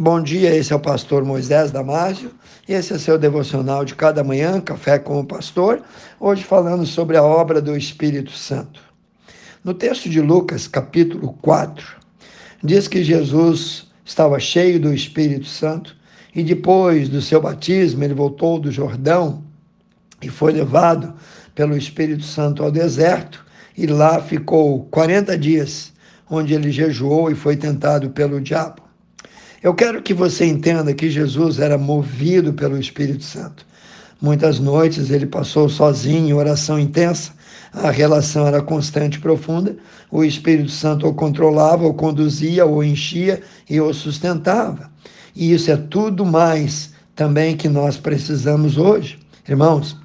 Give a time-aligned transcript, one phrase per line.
[0.00, 2.30] Bom dia, esse é o pastor Moisés Damásio
[2.68, 5.82] e esse é seu devocional de cada manhã, Café com o Pastor,
[6.20, 8.80] hoje falando sobre a obra do Espírito Santo.
[9.64, 11.96] No texto de Lucas, capítulo 4,
[12.62, 15.96] diz que Jesus estava cheio do Espírito Santo
[16.32, 19.42] e depois do seu batismo ele voltou do Jordão
[20.22, 21.12] e foi levado
[21.56, 23.44] pelo Espírito Santo ao deserto
[23.76, 25.92] e lá ficou 40 dias,
[26.30, 28.87] onde ele jejuou e foi tentado pelo diabo.
[29.62, 33.66] Eu quero que você entenda que Jesus era movido pelo Espírito Santo.
[34.20, 37.32] Muitas noites ele passou sozinho, oração intensa.
[37.72, 39.76] A relação era constante e profunda.
[40.10, 44.90] O Espírito Santo o controlava, o conduzia, o enchia e o sustentava.
[45.34, 49.18] E isso é tudo mais também que nós precisamos hoje.
[49.48, 49.96] Irmãos,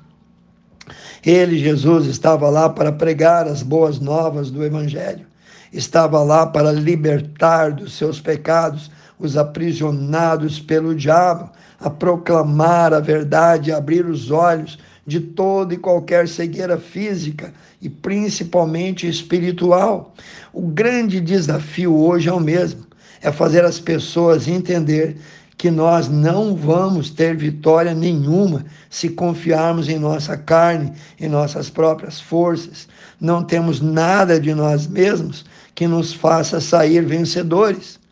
[1.23, 5.26] ele, Jesus, estava lá para pregar as boas novas do Evangelho,
[5.71, 8.91] estava lá para libertar dos seus pecados
[9.23, 15.77] os aprisionados pelo diabo, a proclamar a verdade, a abrir os olhos de toda e
[15.77, 20.13] qualquer cegueira física e principalmente espiritual.
[20.52, 22.85] O grande desafio hoje é o mesmo:
[23.21, 25.15] é fazer as pessoas entender
[25.58, 32.20] que nós não vamos ter vitória nenhuma se confiarmos em nossa carne, em nossas próprias
[32.20, 32.90] forças.
[33.21, 38.02] Não temos nada de nós mesmos que nos faça sair vencedores.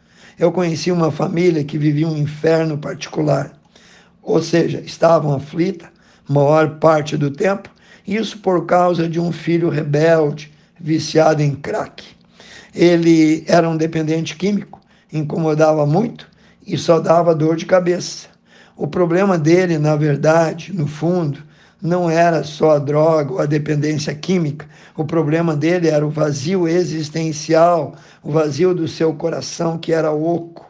[0.42, 3.54] Eu conheci uma família que vivia um inferno particular,
[4.24, 5.88] ou seja, estavam aflita
[6.28, 7.70] maior parte do tempo,
[8.08, 12.04] isso por causa de um filho rebelde, viciado em crack.
[12.74, 14.82] Ele era um dependente químico,
[15.14, 16.28] incomodava muito
[16.66, 18.28] e só dava dor de cabeça.
[18.76, 21.44] O problema dele, na verdade, no fundo,
[21.82, 24.68] não era só a droga ou a dependência química.
[24.96, 30.70] O problema dele era o vazio existencial, o vazio do seu coração que era oco.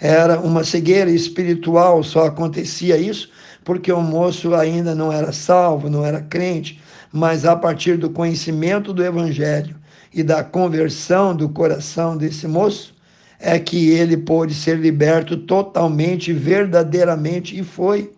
[0.00, 3.30] Era uma cegueira espiritual, só acontecia isso
[3.64, 6.80] porque o moço ainda não era salvo, não era crente,
[7.12, 9.76] mas a partir do conhecimento do evangelho
[10.12, 12.94] e da conversão do coração desse moço,
[13.38, 18.12] é que ele pôde ser liberto totalmente, verdadeiramente, e foi.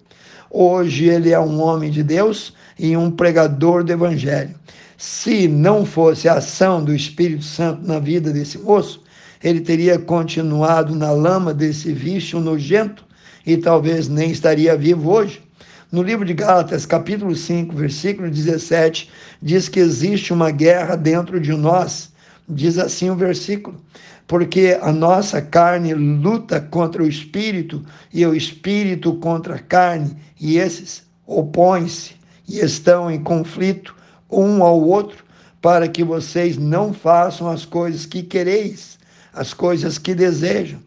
[0.57, 4.55] Hoje ele é um homem de Deus e um pregador do Evangelho.
[4.97, 9.03] Se não fosse a ação do Espírito Santo na vida desse moço,
[9.43, 13.05] ele teria continuado na lama desse vício nojento
[13.45, 15.43] e talvez nem estaria vivo hoje.
[15.91, 19.11] No livro de Gálatas, capítulo 5, versículo 17,
[19.43, 22.13] diz que existe uma guerra dentro de nós.
[22.49, 23.81] Diz assim o versículo:
[24.27, 30.59] porque a nossa carne luta contra o espírito e o espírito contra a carne, e
[30.59, 32.17] esses opõem-se
[32.49, 33.95] e estão em conflito
[34.31, 35.25] um ao outro,
[35.61, 38.99] para que vocês não façam as coisas que quereis,
[39.33, 40.79] as coisas que desejam.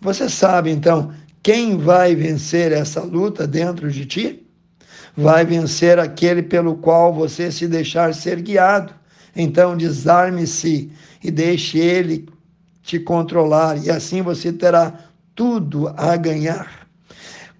[0.00, 1.12] Você sabe então
[1.42, 4.46] quem vai vencer essa luta dentro de ti?
[5.16, 8.94] Vai vencer aquele pelo qual você se deixar ser guiado.
[9.34, 10.90] Então desarme-se
[11.22, 12.28] e deixe ele
[12.82, 14.92] te controlar, e assim você terá
[15.34, 16.88] tudo a ganhar.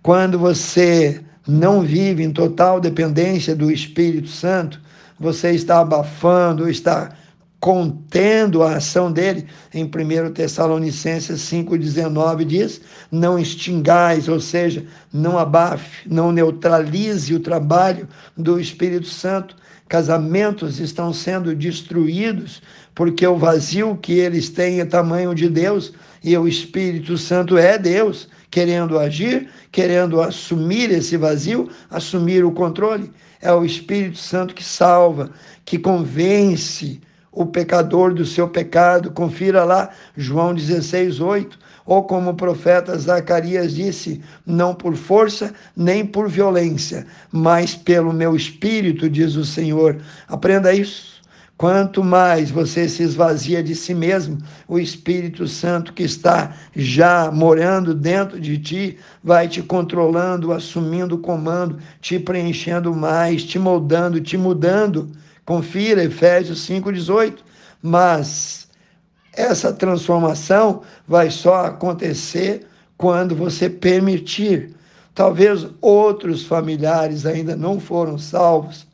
[0.02, 4.80] Quando você não vive em total dependência do Espírito Santo,
[5.18, 7.10] você está abafando, está
[7.60, 9.46] contendo a ação dele.
[9.72, 12.80] Em 1 Tessalonicenses 5,19 diz:
[13.12, 19.54] Não extingais, ou seja, não abafe, não neutralize o trabalho do Espírito Santo.
[19.88, 22.62] Casamentos estão sendo destruídos
[22.94, 25.92] porque o vazio que eles têm é tamanho de Deus
[26.22, 33.10] e o Espírito Santo é Deus, querendo agir, querendo assumir esse vazio, assumir o controle.
[33.42, 35.30] É o Espírito Santo que salva,
[35.64, 37.00] que convence
[37.32, 39.10] o pecador do seu pecado.
[39.10, 41.58] Confira lá João 16, 8.
[41.86, 48.36] Ou como o profeta Zacarias disse: não por força nem por violência, mas pelo meu
[48.36, 49.98] espírito, diz o Senhor.
[50.28, 51.10] Aprenda isso.
[51.60, 57.94] Quanto mais você se esvazia de si mesmo, o Espírito Santo que está já morando
[57.94, 64.38] dentro de ti vai te controlando, assumindo o comando, te preenchendo mais, te moldando, te
[64.38, 65.10] mudando.
[65.50, 67.38] Confira Efésios 5,18.
[67.82, 68.68] Mas
[69.32, 74.76] essa transformação vai só acontecer quando você permitir.
[75.12, 78.86] Talvez outros familiares ainda não foram salvos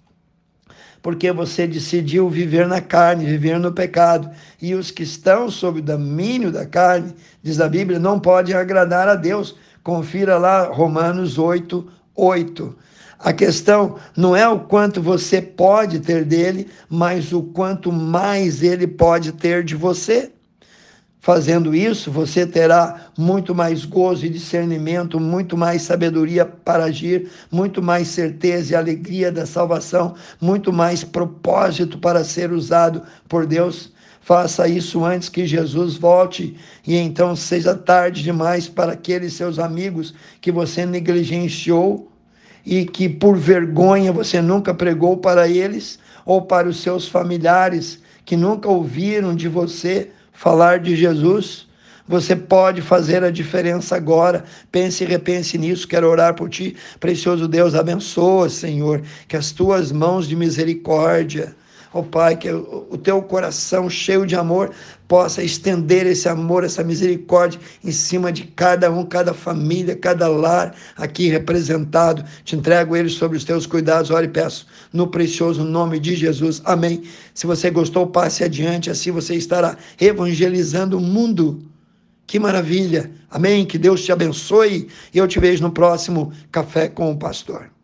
[1.03, 4.29] porque você decidiu viver na carne, viver no pecado.
[4.61, 9.09] E os que estão sob o domínio da carne, diz a Bíblia, não podem agradar
[9.09, 9.55] a Deus.
[9.85, 12.77] Confira lá Romanos 8, 8.
[13.19, 18.87] A questão não é o quanto você pode ter dele, mas o quanto mais ele
[18.87, 20.33] pode ter de você.
[21.19, 27.83] Fazendo isso, você terá muito mais gozo e discernimento, muito mais sabedoria para agir, muito
[27.83, 33.93] mais certeza e alegria da salvação, muito mais propósito para ser usado por Deus.
[34.21, 40.15] Faça isso antes que Jesus volte e então seja tarde demais para aqueles seus amigos
[40.41, 42.13] que você negligenciou
[42.67, 48.37] e que por vergonha você nunca pregou para eles ou para os seus familiares que
[48.37, 51.69] nunca ouviram de você falar de Jesus.
[52.09, 54.45] Você pode fazer a diferença agora.
[54.71, 55.87] Pense e repense nisso.
[55.87, 56.77] Quero orar por ti.
[56.99, 61.55] Precioso Deus, abençoa, Senhor, que as tuas mãos de misericórdia
[61.93, 64.71] Ó oh, Pai, que o teu coração cheio de amor
[65.09, 70.75] possa estender esse amor, essa misericórdia em cima de cada um, cada família, cada lar
[70.97, 72.25] aqui representado.
[72.45, 76.61] Te entrego eles sobre os teus cuidados, ore e peço, no precioso nome de Jesus.
[76.65, 77.03] Amém.
[77.33, 81.63] Se você gostou, passe adiante, assim você estará evangelizando o mundo.
[82.27, 83.11] Que maravilha.
[83.31, 83.65] Amém.
[83.65, 87.76] Que Deus te abençoe e eu te vejo no próximo Café com o Pastor.